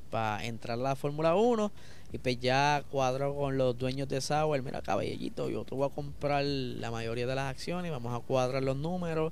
para 0.10 0.44
entrar 0.46 0.80
a 0.80 0.82
la 0.82 0.96
Fórmula 0.96 1.36
1 1.36 1.72
y 2.12 2.18
pues 2.18 2.40
ya 2.40 2.84
cuadro 2.90 3.36
con 3.36 3.58
los 3.58 3.78
dueños 3.78 4.08
de 4.08 4.20
Sauber, 4.20 4.64
mira 4.64 4.82
caballito, 4.82 5.50
yo 5.50 5.64
te 5.64 5.76
voy 5.76 5.88
a 5.88 5.94
comprar 5.94 6.44
la 6.44 6.90
mayoría 6.90 7.28
de 7.28 7.36
las 7.36 7.52
acciones, 7.52 7.92
vamos 7.92 8.20
a 8.20 8.26
cuadrar 8.26 8.64
los 8.64 8.76
números, 8.76 9.32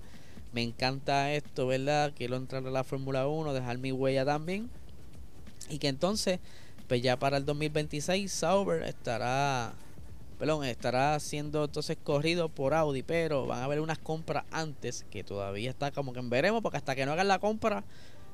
me 0.53 0.61
encanta 0.61 1.33
esto, 1.33 1.67
¿verdad? 1.67 2.13
Quiero 2.15 2.35
entrar 2.35 2.65
a 2.65 2.69
la 2.69 2.83
Fórmula 2.83 3.27
1, 3.27 3.53
dejar 3.53 3.79
mi 3.79 3.91
huella 3.91 4.25
también. 4.25 4.69
Y 5.69 5.79
que 5.79 5.87
entonces, 5.87 6.39
pues 6.87 7.01
ya 7.01 7.17
para 7.17 7.37
el 7.37 7.45
2026, 7.45 8.31
Sauber 8.31 8.83
estará, 8.83 9.73
perdón, 10.37 10.63
estará 10.65 11.19
siendo 11.19 11.65
entonces 11.65 11.97
corrido 12.01 12.49
por 12.49 12.73
Audi, 12.73 13.03
pero 13.03 13.47
van 13.47 13.59
a 13.59 13.63
haber 13.65 13.79
unas 13.79 13.97
compras 13.97 14.45
antes 14.51 15.05
que 15.09 15.23
todavía 15.23 15.69
está 15.69 15.91
como 15.91 16.13
que 16.13 16.21
veremos, 16.23 16.61
porque 16.61 16.77
hasta 16.77 16.95
que 16.95 17.05
no 17.05 17.13
hagan 17.13 17.27
la 17.27 17.39
compra, 17.39 17.83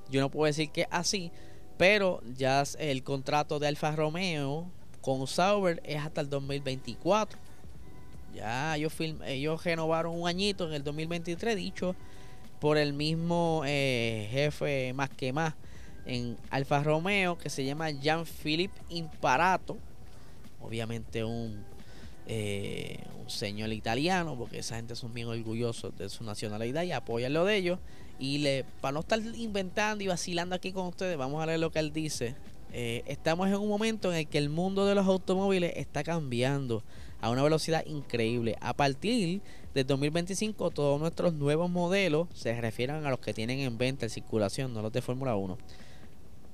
yo 0.09 0.21
no 0.21 0.29
puedo 0.29 0.45
decir 0.45 0.69
que 0.71 0.87
así, 0.91 1.31
pero 1.77 2.21
ya 2.35 2.63
el 2.79 3.03
contrato 3.03 3.59
de 3.59 3.67
Alfa 3.67 3.95
Romeo 3.95 4.69
con 5.01 5.27
Sauber 5.27 5.81
es 5.85 6.01
hasta 6.01 6.21
el 6.21 6.29
2024. 6.29 7.39
Ya 8.33 8.75
ellos, 8.75 8.93
ellos 9.25 9.63
renovaron 9.63 10.19
un 10.19 10.27
añito 10.27 10.67
en 10.67 10.73
el 10.73 10.83
2023, 10.83 11.55
dicho 11.55 11.95
por 12.59 12.77
el 12.77 12.93
mismo 12.93 13.63
eh, 13.65 14.29
jefe 14.31 14.93
más 14.93 15.09
que 15.09 15.33
más 15.33 15.53
en 16.05 16.37
Alfa 16.49 16.81
Romeo, 16.81 17.37
que 17.37 17.49
se 17.49 17.65
llama 17.65 17.89
Jean-Philippe 17.91 18.79
Imparato. 18.87 19.77
Obviamente 20.61 21.25
un, 21.25 21.65
eh, 22.27 22.99
un 23.21 23.29
señor 23.29 23.71
italiano, 23.73 24.35
porque 24.37 24.59
esa 24.59 24.75
gente 24.75 24.95
son 24.95 25.13
bien 25.13 25.27
orgullosos 25.27 25.95
de 25.97 26.09
su 26.09 26.23
nacionalidad 26.23 26.83
y 26.83 26.91
apoyan 26.91 27.33
lo 27.33 27.45
de 27.45 27.57
ellos. 27.57 27.79
Y 28.19 28.39
le, 28.39 28.65
para 28.81 28.93
no 28.93 28.99
estar 29.01 29.19
inventando 29.35 30.03
y 30.03 30.07
vacilando 30.07 30.55
aquí 30.55 30.71
con 30.71 30.87
ustedes, 30.87 31.17
vamos 31.17 31.41
a 31.41 31.45
leer 31.45 31.59
lo 31.59 31.71
que 31.71 31.79
él 31.79 31.91
dice. 31.91 32.35
Eh, 32.71 33.03
estamos 33.05 33.47
en 33.47 33.55
un 33.55 33.69
momento 33.69 34.11
en 34.11 34.19
el 34.19 34.27
que 34.27 34.37
el 34.39 34.49
mundo 34.49 34.85
de 34.85 34.95
los 34.95 35.05
automóviles 35.05 35.73
está 35.75 36.03
cambiando 36.03 36.83
a 37.21 37.29
una 37.29 37.43
velocidad 37.43 37.85
increíble. 37.85 38.55
A 38.61 38.73
partir 38.73 39.41
de 39.73 39.83
2025 39.83 40.71
todos 40.71 40.99
nuestros 40.99 41.33
nuevos 41.33 41.69
modelos 41.69 42.27
se 42.33 42.59
refieren 42.59 43.05
a 43.05 43.09
los 43.09 43.19
que 43.19 43.33
tienen 43.33 43.59
en 43.59 43.77
venta 43.77 44.05
en 44.05 44.09
circulación, 44.09 44.73
no 44.73 44.81
los 44.81 44.91
de 44.91 45.01
Fórmula 45.01 45.35
1. 45.35 45.57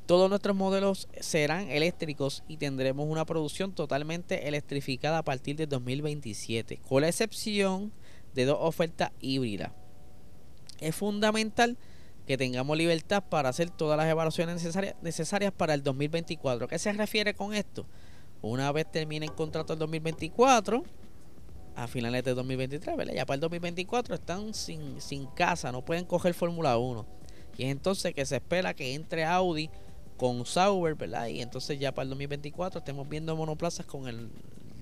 Todos 0.10 0.28
nuestros 0.28 0.56
modelos 0.56 1.08
serán 1.20 1.70
eléctricos 1.70 2.44
y 2.48 2.58
tendremos 2.58 3.08
una 3.08 3.26
producción 3.26 3.74
totalmente 3.74 4.48
electrificada 4.48 5.20
a 5.20 5.24
partir 5.24 5.56
de 5.56 5.68
2027, 5.68 6.78
con 6.78 7.02
la 7.02 7.10
excepción 7.10 7.94
de 8.34 8.46
dos 8.46 8.58
ofertas 8.60 9.12
híbridas. 9.22 9.72
Es 10.80 10.96
fundamental 10.96 11.78
que 12.26 12.38
tengamos 12.38 12.76
libertad 12.76 13.24
para 13.30 13.50
hacer 13.50 13.70
todas 13.70 14.00
las 14.00 14.08
evaluaciones 14.08 14.56
necesarias, 14.56 14.96
necesarias 15.04 15.54
para 15.56 15.76
el 15.76 15.84
2024. 15.84 16.68
¿Qué 16.68 16.80
se 16.80 16.92
refiere 16.92 17.36
con 17.36 17.54
esto? 17.54 17.86
Una 18.42 18.72
vez 18.72 18.92
termine 18.92 19.28
el 19.28 19.36
contrato 19.36 19.74
el 19.74 19.80
2024, 19.80 20.86
a 21.76 21.88
finales 21.88 22.24
de 22.24 22.34
2023, 22.34 22.98
¿verdad? 22.98 23.14
Ya 23.14 23.28
para 23.28 23.36
el 23.36 23.42
2024 23.42 24.16
están 24.16 24.56
sin, 24.56 25.00
sin 25.02 25.28
casa, 25.28 25.72
no 25.72 25.86
pueden 25.86 26.06
coger 26.06 26.34
Fórmula 26.34 26.80
1. 26.80 27.06
Y 27.60 27.66
es 27.66 27.72
entonces 27.72 28.16
que 28.16 28.26
se 28.26 28.38
espera 28.38 28.74
que 28.74 28.96
entre 28.96 29.24
Audi 29.24 29.70
con 30.20 30.46
Sauber, 30.46 30.96
¿verdad? 30.96 31.28
Y 31.28 31.42
entonces 31.42 31.80
ya 31.80 31.94
para 31.94 32.04
el 32.04 32.10
2024 32.10 32.80
estemos 32.80 33.08
viendo 33.08 33.38
monoplazas 33.38 33.86
con 33.86 34.06
el 34.06 34.30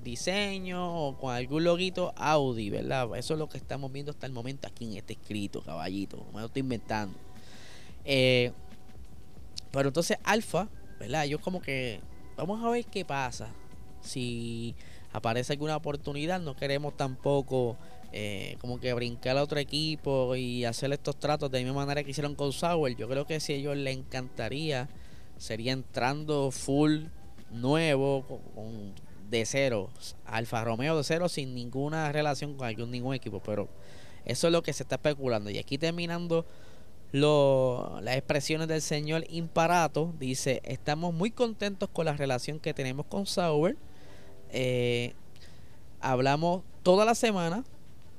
diseño 0.04 1.08
o 1.10 1.16
con 1.16 1.32
algún 1.32 1.64
loguito 1.64 2.12
Audi, 2.18 2.72
¿verdad? 2.72 3.16
Eso 3.16 3.36
es 3.36 3.40
lo 3.40 3.48
que 3.48 3.58
estamos 3.60 3.92
viendo 3.92 4.12
hasta 4.12 4.26
el 4.26 4.34
momento 4.34 4.68
aquí 4.68 4.86
en 4.86 4.98
este 4.98 5.14
escrito, 5.14 5.62
caballito. 5.62 6.26
me 6.34 6.40
lo 6.40 6.48
estoy 6.48 6.62
inventando. 6.62 7.16
Eh, 8.04 8.52
pero 9.72 9.90
entonces 9.90 10.18
Alfa, 10.24 10.70
¿verdad? 11.00 11.26
Yo 11.26 11.40
como 11.40 11.62
que 11.62 12.02
vamos 12.36 12.64
a 12.64 12.70
ver 12.72 12.86
qué 12.86 13.06
pasa. 13.06 13.50
Si 14.02 14.74
aparece 15.14 15.54
alguna 15.54 15.76
oportunidad, 15.76 16.40
no 16.40 16.56
queremos 16.56 16.98
tampoco 16.98 17.78
eh, 18.12 18.58
como 18.60 18.80
que 18.80 18.92
brincar 18.94 19.38
a 19.38 19.44
otro 19.44 19.60
equipo 19.60 20.36
y 20.36 20.66
hacer 20.66 20.92
estos 20.94 21.20
tratos 21.20 21.52
de 21.52 21.60
la 21.60 21.66
misma 21.66 21.86
manera 21.86 22.04
que 22.04 22.10
hicieron 22.10 22.34
con 22.34 22.52
Sauer. 22.54 22.96
Yo 22.96 23.08
creo 23.08 23.28
que 23.28 23.40
si 23.40 23.54
a 23.54 23.56
ellos 23.58 23.78
les 23.78 23.96
encantaría, 23.96 24.90
sería 25.38 25.74
entrando 25.74 26.52
full 26.52 27.06
nuevo, 27.52 28.24
con, 28.56 28.94
de 29.30 29.46
cero, 29.46 29.90
Alfa 30.26 30.64
Romeo 30.64 30.98
de 30.98 31.04
cero, 31.04 31.30
sin 31.30 31.54
ninguna 31.54 32.12
relación 32.12 32.56
con 32.56 32.68
algún 32.68 32.92
ningún 32.92 33.16
equipo. 33.16 33.42
Pero 33.46 33.68
eso 34.26 34.48
es 34.48 34.54
lo 34.54 34.64
que 34.64 34.74
se 34.74 34.84
está 34.84 34.96
especulando. 34.96 35.50
Y 35.50 35.58
aquí 35.58 35.78
terminando 35.78 36.46
lo, 37.12 38.00
las 38.02 38.16
expresiones 38.16 38.68
del 38.68 38.82
señor 38.82 39.24
Imparato, 39.30 40.14
dice, 40.20 40.62
estamos 40.64 41.14
muy 41.14 41.32
contentos 41.32 41.90
con 41.90 42.06
la 42.06 42.14
relación 42.14 42.60
que 42.60 42.74
tenemos 42.74 43.06
con 43.06 43.26
Sauber 43.26 43.76
eh, 44.50 45.14
hablamos 46.00 46.64
toda 46.84 47.06
la 47.06 47.16
semana 47.16 47.64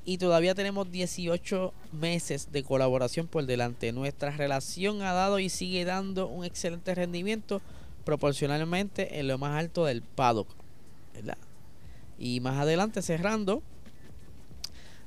y 0.08 0.16
todavía 0.16 0.54
tenemos 0.54 0.90
18 0.90 1.74
meses 1.92 2.50
de 2.50 2.62
colaboración 2.62 3.26
por 3.26 3.44
delante. 3.44 3.92
Nuestra 3.92 4.30
relación 4.30 5.02
ha 5.02 5.12
dado 5.12 5.38
y 5.38 5.50
sigue 5.50 5.84
dando 5.84 6.28
un 6.28 6.46
excelente 6.46 6.94
rendimiento 6.94 7.60
proporcionalmente 8.04 9.20
en 9.20 9.28
lo 9.28 9.36
más 9.36 9.58
alto 9.58 9.84
del 9.84 10.00
paddock. 10.00 10.48
Y 12.18 12.40
más 12.40 12.56
adelante 12.56 13.02
cerrando, 13.02 13.62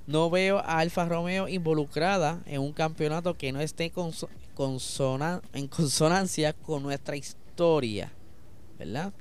no 0.06 0.30
veo 0.30 0.60
a 0.60 0.78
Alfa 0.78 1.06
Romeo 1.06 1.48
involucrada 1.48 2.44
en 2.46 2.62
un 2.62 2.72
campeonato 2.72 3.36
que 3.36 3.52
no 3.52 3.60
esté 3.60 3.92
en 5.52 5.68
consonancia 5.68 6.54
con 6.54 6.84
nuestra 6.84 7.16
historia, 7.16 8.12
¿verdad? 8.78 9.14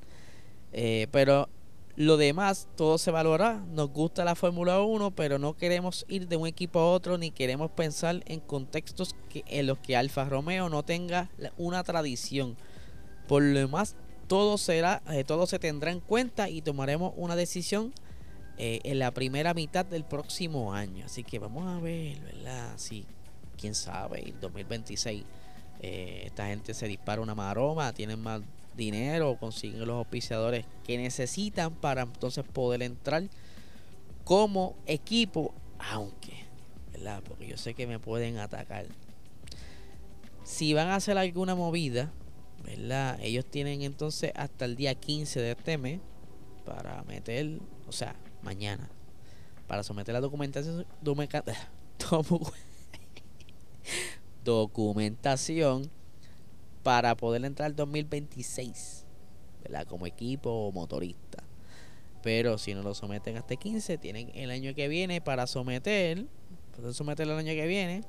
Eh, 0.73 1.07
pero 1.09 1.49
lo 2.01 2.17
demás, 2.17 2.67
todo 2.75 2.97
se 2.97 3.11
valora. 3.11 3.63
Nos 3.73 3.91
gusta 3.91 4.25
la 4.25 4.35
Fórmula 4.35 4.81
1, 4.81 5.11
pero 5.11 5.37
no 5.37 5.55
queremos 5.55 6.05
ir 6.07 6.27
de 6.27 6.35
un 6.35 6.47
equipo 6.47 6.79
a 6.79 6.91
otro 6.91 7.17
ni 7.17 7.29
queremos 7.29 7.69
pensar 7.71 8.23
en 8.25 8.39
contextos 8.39 9.15
que, 9.29 9.43
en 9.47 9.67
los 9.67 9.77
que 9.77 9.95
Alfa 9.95 10.25
Romeo 10.25 10.67
no 10.67 10.83
tenga 10.83 11.29
una 11.57 11.83
tradición. 11.83 12.57
Por 13.27 13.43
lo 13.43 13.59
demás, 13.59 13.95
todo, 14.27 14.57
será, 14.57 15.03
eh, 15.11 15.23
todo 15.23 15.45
se 15.45 15.59
tendrá 15.59 15.91
en 15.91 15.99
cuenta 15.99 16.49
y 16.49 16.61
tomaremos 16.61 17.13
una 17.17 17.35
decisión 17.35 17.93
eh, 18.57 18.79
en 18.83 18.97
la 18.97 19.11
primera 19.11 19.53
mitad 19.53 19.85
del 19.85 20.03
próximo 20.03 20.73
año. 20.73 21.05
Así 21.05 21.23
que 21.23 21.37
vamos 21.37 21.67
a 21.67 21.79
ver, 21.79 22.19
¿verdad? 22.19 22.73
Sí, 22.77 23.05
quién 23.59 23.75
sabe, 23.75 24.27
en 24.27 24.39
2026 24.39 25.23
eh, 25.81 26.23
esta 26.25 26.47
gente 26.47 26.73
se 26.73 26.87
dispara 26.87 27.21
una 27.21 27.35
maroma, 27.35 27.93
tienen 27.93 28.19
más 28.19 28.41
dinero 28.75 29.37
consiguen 29.39 29.79
los 29.79 29.97
auspiciadores 29.97 30.65
que 30.83 30.97
necesitan 30.97 31.73
para 31.73 32.03
entonces 32.03 32.45
poder 32.45 32.83
entrar 32.83 33.23
como 34.23 34.75
equipo, 34.85 35.53
aunque, 35.79 36.45
¿verdad? 36.91 37.23
Porque 37.27 37.47
yo 37.47 37.57
sé 37.57 37.73
que 37.73 37.87
me 37.87 37.99
pueden 37.99 38.37
atacar. 38.37 38.85
Si 40.43 40.73
van 40.73 40.89
a 40.89 40.95
hacer 40.95 41.17
alguna 41.17 41.55
movida, 41.55 42.11
¿verdad? 42.63 43.19
Ellos 43.21 43.45
tienen 43.45 43.81
entonces 43.81 44.31
hasta 44.35 44.65
el 44.65 44.75
día 44.75 44.95
15 44.95 45.41
de 45.41 45.51
este 45.51 45.77
mes 45.77 45.99
para 46.65 47.03
meter, 47.03 47.59
o 47.87 47.91
sea, 47.91 48.15
mañana, 48.41 48.89
para 49.67 49.83
someter 49.83 50.13
la 50.13 50.21
documentación, 50.21 50.85
documentación 54.43 55.91
para 56.83 57.15
poder 57.15 57.43
entrar 57.45 57.67
al 57.67 57.75
2026, 57.75 59.05
¿verdad? 59.63 59.85
Como 59.87 60.05
equipo 60.05 60.49
o 60.49 60.71
motorista. 60.71 61.43
Pero 62.23 62.57
si 62.57 62.73
no 62.73 62.83
lo 62.83 62.93
someten 62.93 63.37
hasta 63.37 63.55
15, 63.55 63.97
tienen 63.97 64.31
el 64.35 64.51
año 64.51 64.73
que 64.75 64.87
viene 64.87 65.21
para 65.21 65.47
someter, 65.47 66.25
pueden 66.75 66.93
someterlo 66.93 67.33
el 67.33 67.39
año 67.39 67.53
que 67.53 67.67
viene, 67.67 68.03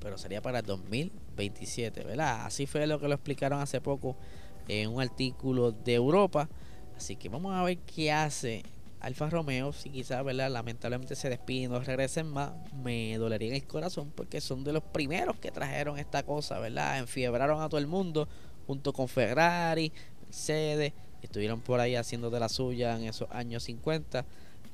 pero 0.00 0.18
sería 0.18 0.42
para 0.42 0.60
el 0.60 0.66
2027, 0.66 2.04
¿verdad? 2.04 2.46
Así 2.46 2.66
fue 2.66 2.86
lo 2.86 2.98
que 3.00 3.08
lo 3.08 3.14
explicaron 3.14 3.60
hace 3.60 3.80
poco 3.80 4.16
en 4.68 4.90
un 4.90 5.00
artículo 5.00 5.72
de 5.72 5.94
Europa. 5.94 6.48
Así 6.96 7.16
que 7.16 7.28
vamos 7.28 7.54
a 7.54 7.62
ver 7.62 7.78
qué 7.78 8.12
hace 8.12 8.62
Alfa 9.04 9.28
Romeo, 9.28 9.72
si 9.74 9.90
quizás, 9.90 10.24
¿verdad? 10.24 10.50
Lamentablemente 10.50 11.14
se 11.14 11.28
despiden, 11.28 11.70
no 11.70 11.80
regresen 11.80 12.26
más, 12.26 12.52
me 12.82 13.18
dolería 13.18 13.48
en 13.50 13.54
el 13.56 13.66
corazón 13.66 14.10
porque 14.14 14.40
son 14.40 14.64
de 14.64 14.72
los 14.72 14.82
primeros 14.82 15.36
que 15.36 15.50
trajeron 15.50 15.98
esta 15.98 16.22
cosa, 16.22 16.58
¿verdad? 16.58 16.98
Enfiebraron 16.98 17.60
a 17.60 17.68
todo 17.68 17.78
el 17.78 17.86
mundo 17.86 18.26
junto 18.66 18.94
con 18.94 19.06
Ferrari, 19.08 19.92
Mercedes, 20.24 20.94
estuvieron 21.20 21.60
por 21.60 21.80
ahí 21.80 21.96
haciendo 21.96 22.30
de 22.30 22.40
la 22.40 22.48
suya 22.48 22.96
en 22.96 23.04
esos 23.04 23.28
años 23.30 23.64
50, 23.64 24.24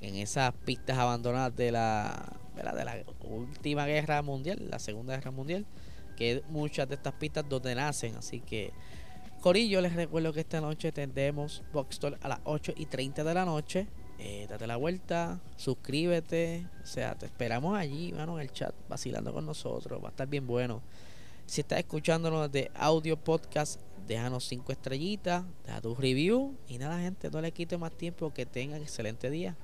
en 0.01 0.15
esas 0.15 0.55
pistas 0.65 0.97
abandonadas 0.97 1.57
de 1.57 1.73
la, 1.73 2.33
¿verdad? 2.55 2.77
de 2.77 2.85
la 2.85 3.05
última 3.29 3.85
guerra 3.87 4.23
mundial, 4.23 4.65
la 4.71 4.79
segunda 4.79 5.17
guerra 5.17 5.33
mundial, 5.33 5.67
que 6.17 6.45
muchas 6.51 6.89
de 6.89 6.95
estas 6.95 7.15
pistas 7.15 7.49
donde 7.49 7.75
nacen, 7.75 8.15
así 8.15 8.39
que 8.41 8.73
Corillo, 9.41 9.81
les 9.81 9.95
recuerdo 9.95 10.33
que 10.33 10.41
esta 10.41 10.61
noche 10.61 10.93
tendremos 10.93 11.65
Boxstore 11.73 12.19
a 12.21 12.29
las 12.29 12.41
8 12.45 12.75
y 12.77 12.87
30 12.87 13.25
de 13.25 13.35
la 13.35 13.45
noche 13.45 13.89
eh, 14.23 14.47
date 14.49 14.67
la 14.67 14.77
vuelta, 14.77 15.41
suscríbete, 15.57 16.67
o 16.83 16.87
sea, 16.87 17.15
te 17.15 17.25
esperamos 17.25 17.77
allí, 17.77 18.13
mano, 18.13 18.39
en 18.39 18.43
el 18.43 18.53
chat, 18.53 18.75
vacilando 18.87 19.33
con 19.33 19.47
nosotros, 19.47 19.99
va 20.03 20.09
a 20.09 20.11
estar 20.11 20.29
bien 20.29 20.47
bueno. 20.47 20.83
Si 21.47 21.63
estás 21.63 21.79
escuchándonos 21.79 22.53
de 22.53 22.71
audio 22.75 23.17
podcast, 23.17 23.81
déjanos 24.07 24.45
cinco 24.45 24.73
estrellitas, 24.73 25.45
deja 25.65 25.81
tu 25.81 25.95
review 25.95 26.55
y 26.69 26.77
nada, 26.77 27.01
gente, 27.01 27.31
no 27.31 27.41
le 27.41 27.51
quite 27.51 27.79
más 27.79 27.93
tiempo, 27.93 28.33
que 28.35 28.45
tengan 28.45 28.83
excelente 28.83 29.31
día. 29.31 29.57